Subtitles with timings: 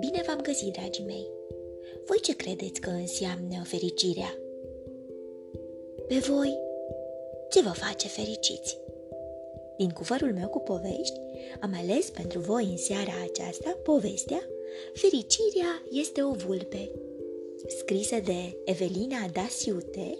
[0.00, 1.26] Bine v-am găsit, dragii mei!
[2.06, 4.38] Voi ce credeți că înseamnă fericirea?
[6.06, 6.58] Pe voi,
[7.50, 8.78] ce vă face fericiți?
[9.76, 11.20] Din cuvărul meu cu povești,
[11.60, 14.42] am ales pentru voi în seara aceasta povestea
[14.92, 16.90] Fericirea este o vulpe,
[17.66, 20.18] scrisă de Evelina Dasiute,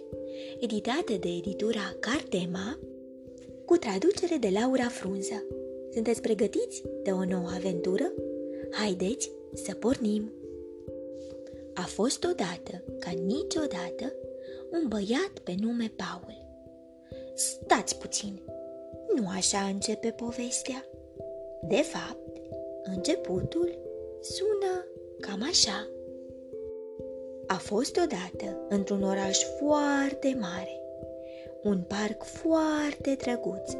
[0.59, 2.79] editată de editura Cartema,
[3.71, 5.43] cu traducere de Laura Frunză.
[5.93, 8.11] Sunteți pregătiți de o nouă aventură?
[8.71, 10.31] Haideți să pornim!
[11.73, 14.13] A fost odată, ca niciodată,
[14.71, 16.47] un băiat pe nume Paul.
[17.33, 18.41] Stați puțin,
[19.15, 20.85] nu așa începe povestea.
[21.67, 22.37] De fapt,
[22.83, 23.77] începutul
[24.21, 24.85] sună
[25.19, 25.89] cam așa.
[27.47, 30.80] A fost odată într-un oraș foarte mare,
[31.63, 33.71] un parc foarte drăguț.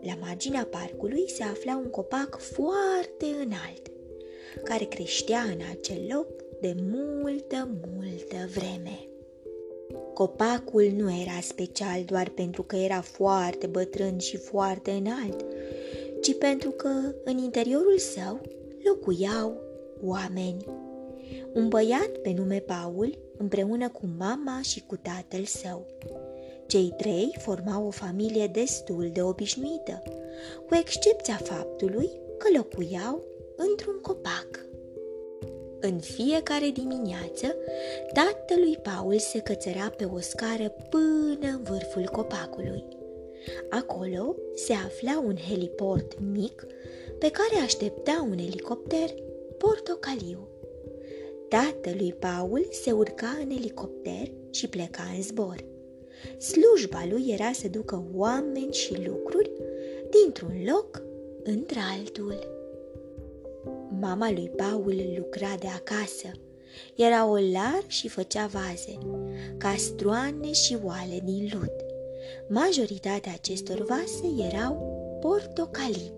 [0.00, 3.90] La marginea parcului se afla un copac foarte înalt,
[4.64, 6.28] care creștea în acel loc
[6.60, 9.08] de multă, multă vreme.
[10.14, 15.44] Copacul nu era special doar pentru că era foarte bătrân și foarte înalt,
[16.22, 16.90] ci pentru că
[17.24, 18.40] în interiorul său
[18.84, 19.60] locuiau
[20.02, 20.64] oameni.
[21.54, 25.86] Un băiat pe nume Paul, împreună cu mama și cu tatăl său.
[26.66, 30.02] Cei trei formau o familie destul de obișnuită,
[30.68, 33.24] cu excepția faptului că locuiau
[33.56, 34.66] într-un copac.
[35.80, 37.54] În fiecare dimineață,
[38.12, 42.84] tatălui Paul se cățăra pe o scară până în vârful copacului.
[43.70, 46.66] Acolo se afla un heliport mic
[47.18, 49.10] pe care aștepta un elicopter
[49.58, 50.48] portocaliu.
[51.48, 55.64] Tatălui Paul se urca în elicopter și pleca în zbor.
[56.38, 59.50] Slujba lui era să ducă oameni și lucruri
[60.10, 61.02] dintr-un loc
[61.42, 62.54] într-altul.
[64.00, 66.30] Mama lui Paul lucra de acasă.
[66.94, 68.98] Era olar și făcea vaze,
[69.56, 71.72] castroane și oale din lut.
[72.48, 76.12] Majoritatea acestor vase erau portocalii.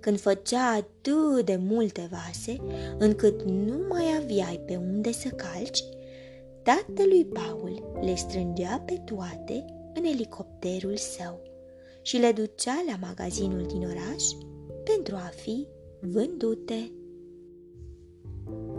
[0.00, 2.56] Când făcea atât de multe vase,
[2.98, 5.84] încât nu mai aveai pe unde să calci,
[6.62, 11.42] tatălui Paul le strângea pe toate în elicopterul său
[12.02, 14.24] și le ducea la magazinul din oraș
[14.84, 15.66] pentru a fi
[16.00, 16.92] vândute.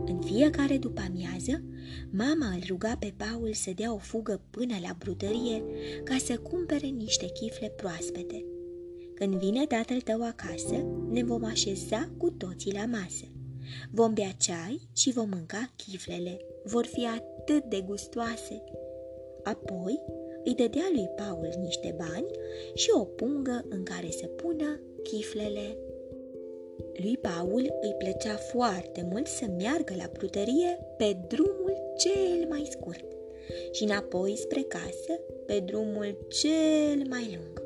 [0.06, 1.64] În fiecare după amiază,
[2.12, 5.64] mama îl ruga pe Paul să dea o fugă până la brutărie
[6.04, 8.46] ca să cumpere niște chifle proaspete.
[9.16, 13.26] Când vine tatăl tău acasă, ne vom așeza cu toții la masă.
[13.92, 16.38] Vom bea ceai și vom mânca chiflele.
[16.64, 18.64] Vor fi atât de gustoase.
[19.44, 20.04] Apoi
[20.44, 22.32] îi dădea lui Paul niște bani
[22.74, 25.78] și o pungă în care să pună chiflele
[27.02, 33.06] lui Paul îi plăcea foarte mult să meargă la prutărie pe drumul cel mai scurt
[33.72, 37.64] și înapoi spre casă pe drumul cel mai lung.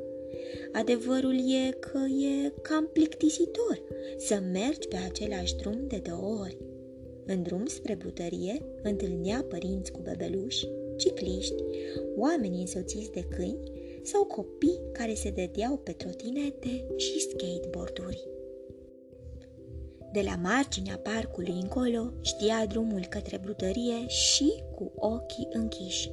[0.72, 3.82] Adevărul e că e cam plictisitor
[4.18, 6.58] să mergi pe același drum de două ori.
[7.28, 11.64] În drum spre brutărie întâlnea părinți cu bebeluși, cicliști,
[12.18, 13.72] oameni însoțiți de câini
[14.04, 18.28] sau copii care se dădeau pe trotinete și skateboarduri.
[20.12, 26.12] De la marginea parcului încolo știa drumul către brutărie și cu ochii închiși.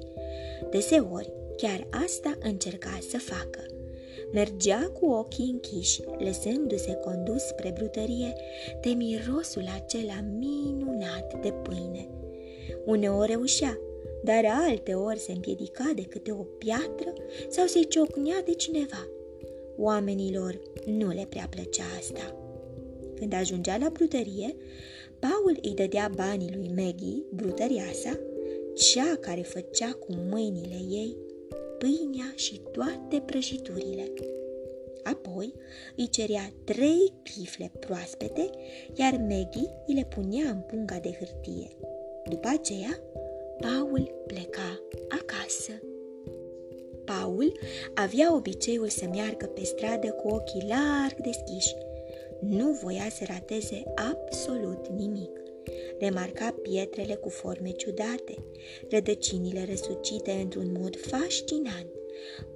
[0.71, 3.61] Deseori, chiar asta încerca să facă.
[4.33, 8.33] Mergea cu ochii închiși, lăsându-se condus spre brutărie
[8.81, 12.09] de mirosul acela minunat de pâine.
[12.85, 13.79] Uneori reușea,
[14.25, 17.13] dar alte ori se împiedica de câte o piatră
[17.49, 19.09] sau se ciocnea de cineva.
[19.77, 22.37] Oamenilor nu le prea plăcea asta.
[23.15, 24.57] Când ajungea la brutărie,
[25.19, 28.19] Paul îi dădea banii lui Maggie, brutăriasa,
[28.75, 31.17] cea care făcea cu mâinile ei
[31.83, 34.13] pâinea și toate prăjiturile.
[35.03, 35.55] Apoi
[35.97, 38.51] îi cerea trei chifle proaspete,
[38.95, 41.77] iar Maggie îi le punea în punga de hârtie.
[42.29, 43.01] După aceea,
[43.61, 45.73] Paul pleca acasă.
[47.05, 47.59] Paul
[47.95, 51.75] avea obiceiul să meargă pe stradă cu ochii larg deschiși,
[52.41, 55.42] nu voia să rateze absolut nimic.
[55.99, 58.35] Remarca pietrele cu forme ciudate,
[58.91, 61.87] rădăcinile răsucite într-un mod fascinant,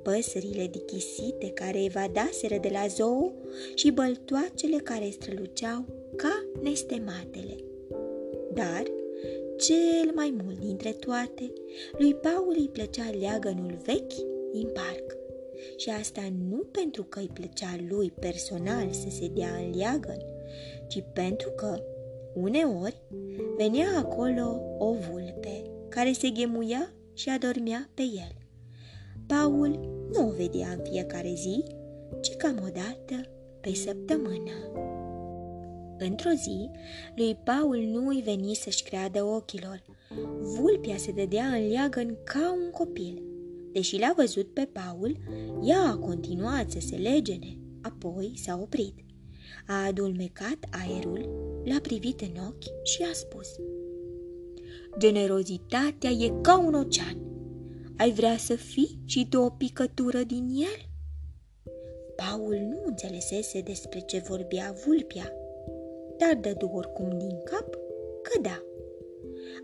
[0.03, 3.33] păsările dichisite care evadaseră de la zoo
[3.75, 5.85] și băltoacele care străluceau
[6.17, 7.57] ca nestematele.
[8.55, 8.83] Dar,
[9.57, 11.53] cel mai mult dintre toate,
[11.99, 14.15] lui Paul îi plăcea leagănul vechi
[14.53, 15.17] din parc.
[15.77, 20.19] Și asta nu pentru că îi plăcea lui personal să se dea în leagăn,
[20.87, 21.83] ci pentru că,
[22.37, 23.03] uneori,
[23.57, 28.37] venea acolo o vulpe care se ghemuia și adormea pe el.
[29.27, 29.69] Paul
[30.13, 31.65] nu o vedea în fiecare zi,
[32.21, 33.29] ci cam o dată
[33.61, 34.53] pe săptămână.
[35.99, 36.71] Într-o zi,
[37.17, 39.83] lui Paul nu îi veni să-și creadă ochilor.
[40.41, 43.23] Vulpia se dădea în leagăn ca un copil.
[43.73, 45.17] Deși l-a văzut pe Paul,
[45.63, 48.95] ea a continuat să se legene, apoi s-a oprit.
[49.67, 53.49] A adulmecat aerul, l-a privit în ochi și a spus
[54.99, 57.19] Generozitatea e ca un ocean.
[57.99, 60.81] Ai vrea să fii și tu o picătură din el?
[62.17, 65.33] Paul nu înțelesese despre ce vorbea vulpia,
[66.19, 67.71] dar dădu oricum din cap
[68.23, 68.63] că da.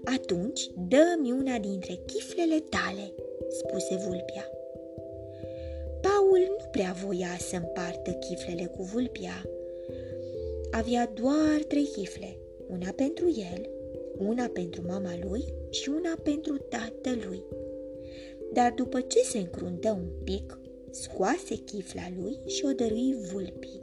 [0.04, 3.14] Atunci dă-mi una dintre chiflele tale,
[3.48, 4.46] spuse vulpia.
[6.00, 9.44] Paul nu prea voia să împartă chiflele cu vulpia.
[10.74, 12.36] Avea doar trei chifle,
[12.68, 13.68] una pentru el,
[14.18, 17.42] una pentru mama lui și una pentru tatălui.
[18.52, 20.58] Dar după ce se încruntă un pic,
[20.90, 23.80] scoase chifla lui și o dărui vulpii.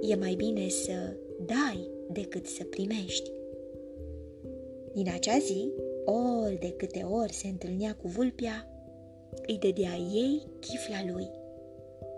[0.00, 1.16] E mai bine să
[1.46, 3.30] dai decât să primești.
[4.92, 5.72] Din acea zi,
[6.04, 8.68] ori de câte ori se întâlnea cu vulpia,
[9.46, 11.30] îi dădea ei chifla lui.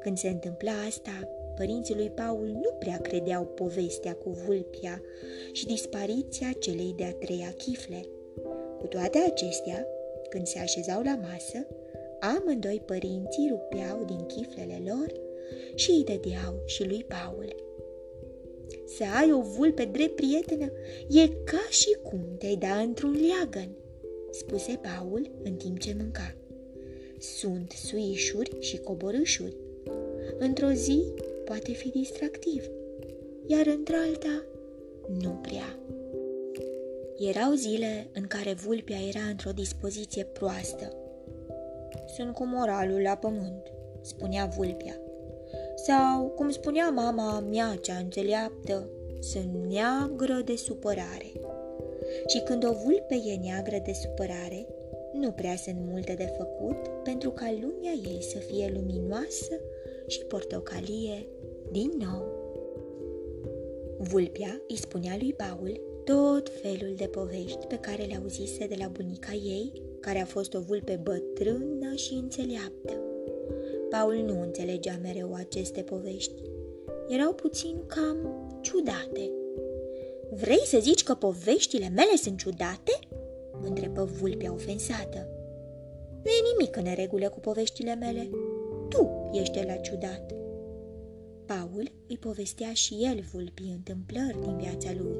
[0.00, 5.03] Când se întâmpla asta, părinții lui Paul nu prea credeau povestea cu vulpia
[5.53, 8.08] și dispariția celei de-a treia chifle.
[8.79, 9.87] Cu toate acestea,
[10.29, 11.67] când se așezau la masă,
[12.20, 15.12] amândoi părinții rupeau din chiflele lor
[15.75, 17.64] și îi dădeau și lui Paul.
[18.87, 20.73] Să ai o vulpe drept prietenă
[21.09, 23.70] e ca și cum te-ai da într-un leagăn,
[24.31, 26.35] spuse Paul în timp ce mânca.
[27.19, 29.56] Sunt suișuri și coborâșuri.
[30.38, 31.02] Într-o zi
[31.46, 32.70] poate fi distractiv,
[33.46, 34.44] iar într-alta
[35.22, 35.78] nu prea.
[37.19, 40.93] Erau zile în care vulpea era într-o dispoziție proastă.
[42.16, 45.00] Sunt cu moralul la pământ, spunea vulpea.
[45.75, 48.88] Sau, cum spunea mama mea cea înțeleaptă,
[49.20, 51.32] sunt neagră de supărare.
[52.26, 54.66] Și când o vulpe e neagră de supărare,
[55.12, 59.60] nu prea sunt multe de făcut pentru ca lumea ei să fie luminoasă
[60.06, 61.26] și portocalie
[61.70, 62.34] din nou.
[63.98, 68.88] Vulpea îi spunea lui Paul tot felul de povești pe care le auzise de la
[68.88, 72.92] bunica ei, care a fost o vulpe bătrână și înțeleaptă.
[73.90, 76.42] Paul nu înțelegea mereu aceste povești.
[77.08, 78.16] Erau puțin cam
[78.60, 79.30] ciudate.
[80.30, 82.98] Vrei să zici că poveștile mele sunt ciudate?
[83.62, 85.28] întrebă vulpea ofensată.
[86.22, 88.28] Nu e nimic în neregulă cu poveștile mele.
[88.88, 90.34] Tu ești la ciudat.
[91.46, 95.16] Paul îi povestea și el vulpii întâmplări din viața lui.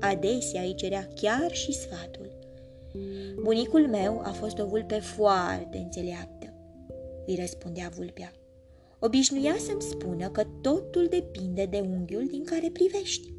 [0.00, 2.38] Adesea îi cerea chiar și sfatul.
[3.42, 6.54] Bunicul meu a fost o vulpe foarte înțeleaptă,
[7.26, 8.32] îi răspundea vulpea.
[8.98, 13.32] Obișnuia să-mi spună că totul depinde de unghiul din care privești.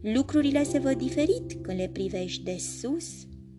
[0.00, 3.06] Lucrurile se văd diferit când le privești de sus,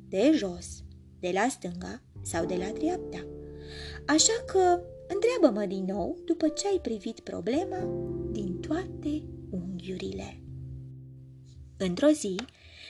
[0.09, 0.83] de jos,
[1.19, 3.25] de la stânga sau de la dreapta.
[4.05, 7.77] Așa că întreabă-mă din nou după ce ai privit problema
[8.31, 10.39] din toate unghiurile.
[11.77, 12.35] Într-o zi,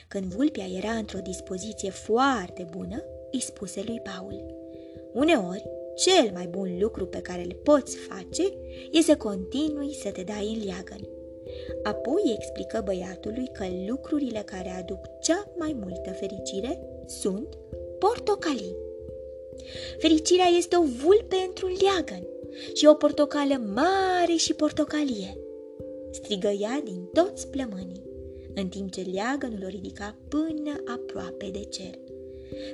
[0.08, 4.54] când vulpea era într-o dispoziție foarte bună, îi spuse lui Paul.
[5.12, 5.64] Uneori,
[5.96, 8.42] cel mai bun lucru pe care îl poți face
[8.90, 11.08] e să continui să te dai în leagăn.
[11.82, 17.58] Apoi explică băiatului că lucrurile care aduc cea mai multă fericire sunt
[17.98, 18.76] portocalii.
[19.98, 22.26] Fericirea este o vulpe într-un leagăn
[22.74, 25.38] și o portocală mare și portocalie.
[26.10, 28.02] Strigă ea din toți plămânii,
[28.54, 31.98] în timp ce leagănul o ridica până aproape de cer.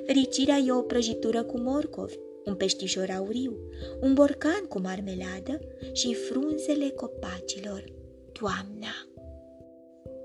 [0.05, 3.57] Fericirea e o prăjitură cu morcovi, un peștișor auriu,
[4.01, 5.59] un borcan cu marmeladă
[5.91, 7.83] și frunzele copacilor.
[8.31, 9.07] Toamna!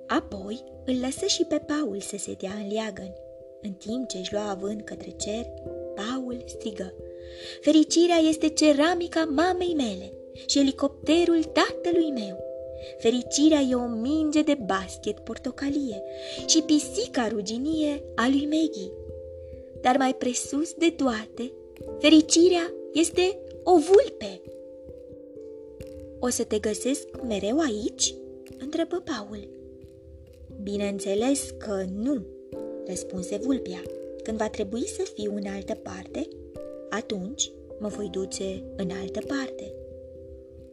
[0.07, 3.13] Apoi îl lăsă și pe Paul să se dea în leagăn.
[3.63, 5.47] În timp ce își lua având către cer,
[5.99, 6.95] Paul strigă.
[7.61, 10.12] Fericirea este ceramica mamei mele
[10.47, 12.45] și elicopterul tatălui meu.
[12.99, 16.02] Fericirea e o minge de basket portocalie
[16.47, 18.93] și pisica ruginie a lui Maggie.
[19.81, 21.52] Dar mai presus de toate,
[21.99, 24.40] fericirea este o vulpe.
[26.19, 28.14] O să te găsesc mereu aici?
[28.59, 29.49] întrebă Paul.
[30.62, 32.26] Bineînțeles că nu,
[32.87, 33.83] răspunse vulpea.
[34.28, 36.28] Când va trebui să fiu în altă parte,
[36.90, 39.75] atunci mă voi duce în altă parte.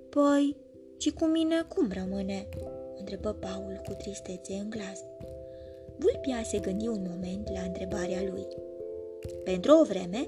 [0.09, 0.55] Păi,
[0.97, 2.47] și cu mine cum rămâne?
[2.97, 4.99] întrebă Paul cu tristețe în glas.
[5.97, 8.47] Vulpia se gândi un moment la întrebarea lui.
[9.43, 10.27] Pentru o vreme,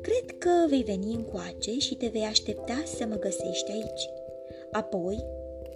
[0.00, 4.10] cred că vei veni încoace și te vei aștepta să mă găsești aici.
[4.72, 5.24] Apoi,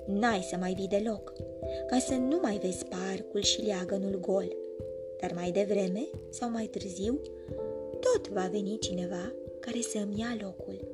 [0.06, 1.32] n-ai să mai vii deloc,
[1.86, 4.59] ca să nu mai vezi parcul și leagănul gol.
[5.20, 7.20] Dar mai devreme sau mai târziu,
[8.00, 10.88] tot va veni cineva care să îmi ia locul.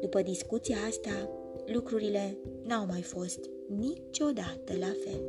[0.00, 1.30] După discuția asta,
[1.66, 2.36] lucrurile
[2.66, 3.38] n-au mai fost
[3.78, 5.20] niciodată la fel.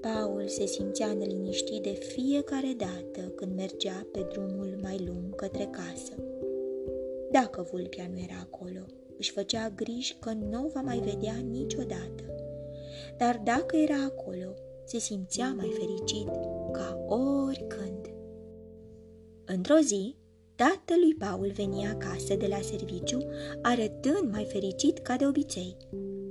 [0.00, 6.12] Paul se simțea neliniștit de fiecare dată când mergea pe drumul mai lung către casă.
[7.30, 8.80] Dacă vulpia nu era acolo,
[9.18, 12.22] își făcea griji că nu o va mai vedea niciodată.
[13.18, 14.54] Dar dacă era acolo,
[14.84, 16.28] se simțea mai fericit
[16.72, 18.14] ca oricând.
[19.44, 20.16] Într-o zi,
[20.54, 23.18] tatălui Paul venia acasă de la serviciu,
[23.62, 25.76] arătând mai fericit ca de obicei.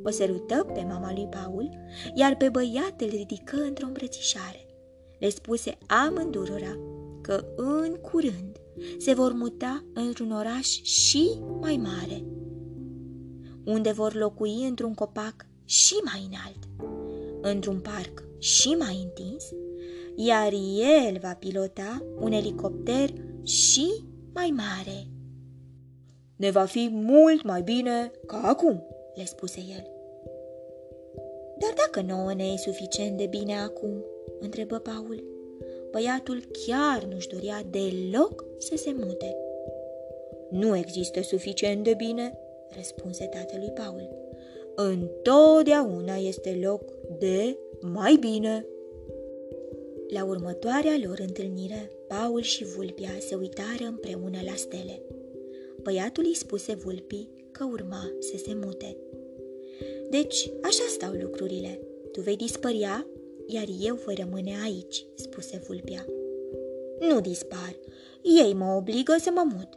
[0.03, 1.69] O sărută pe mama lui Paul,
[2.15, 4.65] iar pe băiat îl ridică într-o îmbrățișare.
[5.19, 6.79] Le spuse amândurora
[7.21, 8.61] că în curând
[8.97, 12.25] se vor muta într-un oraș și mai mare,
[13.65, 16.89] unde vor locui într-un copac și mai înalt,
[17.41, 19.43] într-un parc și mai întins,
[20.25, 20.53] iar
[21.03, 23.09] el va pilota un elicopter
[23.43, 23.87] și
[24.33, 25.07] mai mare.
[26.35, 28.83] Ne va fi mult mai bine ca acum,
[29.15, 29.89] le spuse el.
[31.57, 34.03] Dar dacă nouă ne e suficient de bine acum,
[34.39, 35.23] întrebă Paul.
[35.91, 39.35] Băiatul chiar nu-și dorea deloc să se mute.
[40.49, 42.37] Nu există suficient de bine,
[42.75, 44.09] răspunse tatălui Paul.
[44.75, 46.81] Întotdeauna este loc
[47.19, 48.65] de mai bine.
[50.13, 55.01] La următoarea lor întâlnire, Paul și Vulpia se uitară împreună la stele.
[55.81, 58.97] Băiatul îi spuse Vulpii că urma să se mute.
[60.09, 61.79] Deci, așa stau lucrurile.
[62.11, 63.07] Tu vei dispărea,
[63.47, 66.05] iar eu voi rămâne aici, spuse Vulpia.
[66.99, 67.75] Nu dispar.
[68.43, 69.69] Ei mă obligă să mă mut.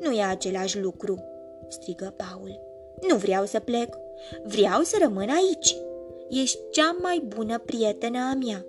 [0.00, 1.24] Nu e același lucru,
[1.68, 2.60] strigă Paul.
[3.08, 3.96] Nu vreau să plec.
[4.44, 5.76] Vreau să rămân aici.
[6.30, 8.66] Ești cea mai bună prietenă a mea.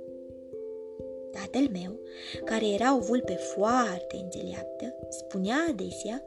[1.42, 2.00] Tatăl meu,
[2.46, 6.24] care era o vulpe foarte înțeleaptă, spunea adesea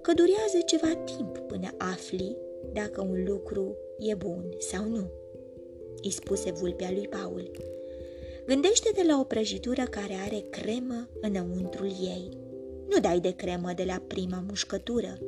[0.00, 2.36] că durează ceva timp până afli
[2.72, 5.10] dacă un lucru e bun sau nu.
[6.02, 7.50] Îi spuse vulpea lui Paul.
[8.46, 12.28] Gândește-te la o prăjitură care are cremă înăuntrul ei.
[12.88, 15.18] Nu dai de cremă de la prima mușcătură.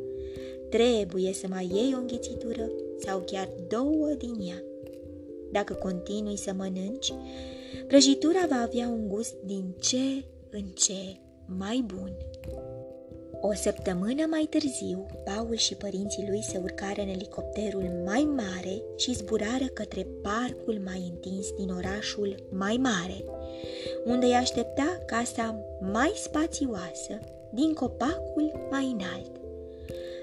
[0.70, 4.62] Trebuie să mai iei o înghițitură sau chiar două din ea.
[5.50, 7.12] Dacă continui să mănânci,
[7.86, 12.16] prăjitura va avea un gust din ce în ce mai bun.
[13.40, 19.14] O săptămână mai târziu, Paul și părinții lui se urcară în elicopterul mai mare și
[19.14, 23.24] zburară către parcul mai întins din orașul mai mare,
[24.04, 27.18] unde îi aștepta casa mai spațioasă
[27.52, 29.30] din copacul mai înalt.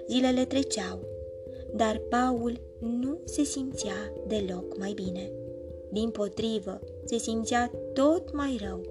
[0.07, 0.99] Zilele treceau,
[1.75, 5.31] dar Paul nu se simțea deloc mai bine.
[5.91, 8.81] Din potrivă, se simțea tot mai rău.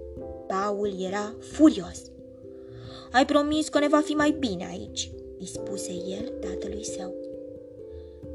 [0.47, 2.03] Paul era furios.
[3.13, 7.15] Ai promis că ne va fi mai bine aici, îi spuse el tatălui său.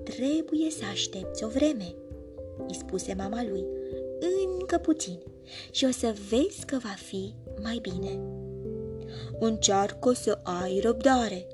[0.03, 1.95] Trebuie să aștepți o vreme,
[2.67, 3.65] îi spuse mama lui,
[4.59, 5.19] încă puțin
[5.71, 8.21] și o să vezi că va fi mai bine.
[9.39, 11.47] Încearcă să ai răbdare,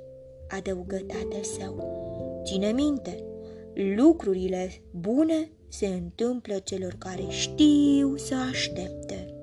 [0.50, 1.84] adăugă tatăl său.
[2.46, 3.24] Ține minte,
[3.96, 9.34] lucrurile bune se întâmplă celor care știu să aștepte.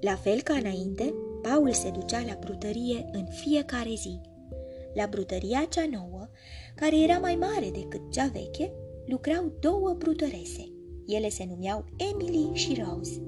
[0.00, 4.20] La fel ca înainte, Paul se ducea la brutărie în fiecare zi.
[4.94, 6.28] La brutăria cea nouă,
[6.74, 8.72] care era mai mare decât cea veche,
[9.06, 10.72] lucrau două brutărese.
[11.06, 13.22] Ele se numeau Emily și Rose.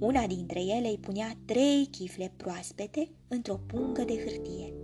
[0.00, 4.74] Una dintre ele îi punea trei chifle proaspete într-o pungă de hârtie.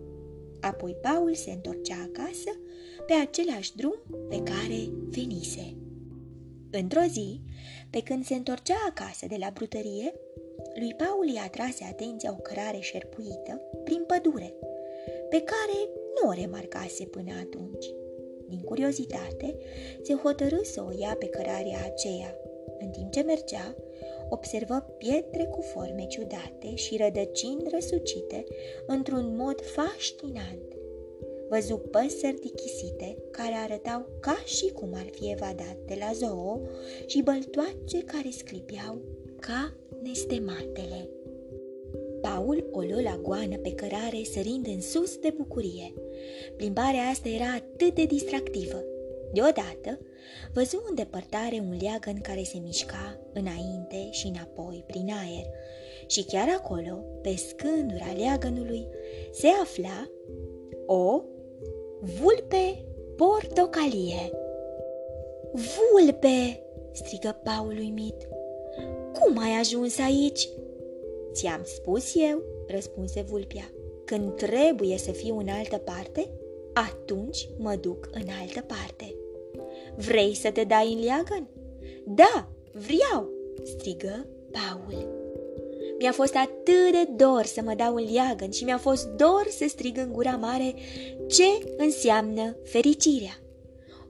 [0.60, 2.50] Apoi Paul se întorcea acasă
[3.06, 5.79] pe același drum pe care venise.
[6.70, 7.40] Într-o zi,
[7.90, 10.12] pe când se întorcea acasă de la brutărie,
[10.78, 14.54] lui Paul i-a atrase atenția o cărare șerpuită prin pădure,
[15.30, 15.78] pe care
[16.14, 17.86] nu o remarcase până atunci.
[18.48, 19.58] Din curiozitate,
[20.02, 22.34] se hotărâ să o ia pe cărarea aceea.
[22.78, 23.76] În timp ce mergea,
[24.28, 28.44] observă pietre cu forme ciudate și rădăcini răsucite
[28.86, 30.79] într-un mod fascinant.
[31.50, 36.60] Văzu păsări dichisite care arătau ca și cum ar fi evadat de la zoo
[37.06, 39.00] și băltoace care sclipeau
[39.40, 41.08] ca nestematele.
[42.20, 45.92] Paul o luă la goană pe cărare sărind în sus de bucurie.
[46.56, 48.84] Plimbarea asta era atât de distractivă.
[49.32, 49.98] Deodată,
[50.54, 55.46] văzu în depărtare un leagăn care se mișca înainte și înapoi prin aer
[56.06, 58.86] și chiar acolo, pe scândura leagănului,
[59.32, 60.10] se afla
[60.86, 61.22] o
[62.00, 62.84] vulpe
[63.16, 64.30] portocalie.
[65.52, 66.62] Vulpe!
[66.92, 68.28] strigă Paul uimit.
[69.12, 70.48] Cum ai ajuns aici?
[71.32, 73.70] Ți-am spus eu, răspunse vulpia.
[74.04, 76.30] Când trebuie să fiu în altă parte,
[76.72, 79.14] atunci mă duc în altă parte.
[79.96, 81.48] Vrei să te dai în leagăn?
[82.06, 83.28] Da, vreau,
[83.64, 85.19] strigă Paul.
[86.00, 89.64] Mi-a fost atât de dor să mă dau în leagăn și mi-a fost dor să
[89.68, 90.74] strig în gura mare
[91.28, 93.38] ce înseamnă fericirea.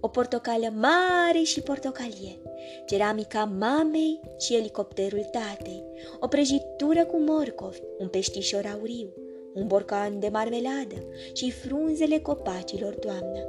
[0.00, 2.38] O portocală mare și portocalie,
[2.86, 5.84] ceramica mamei și elicopterul tatei,
[6.20, 9.12] o prăjitură cu morcovi, un peștișor auriu,
[9.54, 13.44] un borcan de marmeladă și frunzele copacilor toamnă,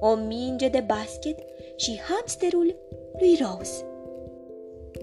[0.00, 1.38] o minge de basket
[1.76, 2.76] și hamsterul
[3.18, 3.84] lui Rose.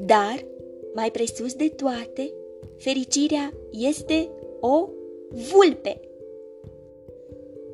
[0.06, 0.46] Dar,
[0.94, 2.32] mai presus de toate,
[2.78, 4.90] fericirea este o
[5.30, 6.00] vulpe.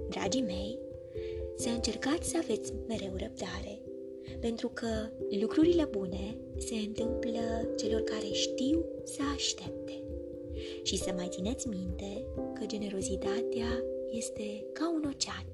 [0.10, 0.80] Dragii mei,
[1.56, 3.82] să încercați să aveți mereu răbdare,
[4.40, 4.88] pentru că
[5.40, 10.04] lucrurile bune se întâmplă celor care știu să aștepte.
[10.84, 15.46] Și să mai țineți minte că generozitatea este ca un ocean.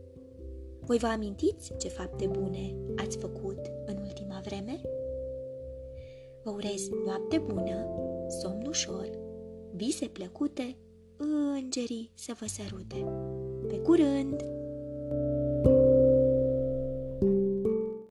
[0.79, 4.81] Voi vă amintiți ce fapte bune ați făcut în ultima vreme?
[6.43, 7.87] Vă urez noapte bună,
[8.41, 9.09] somn ușor,
[9.75, 10.77] vise plăcute,
[11.17, 13.05] îngerii să vă sărute.
[13.67, 14.62] Pe curând!